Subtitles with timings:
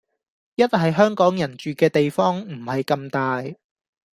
[0.55, 3.43] 一係香港人住嘅地方唔係咁大